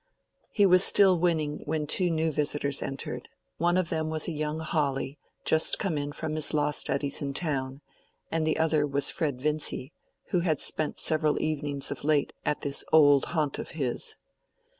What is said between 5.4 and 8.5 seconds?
just come from his law studies in town, and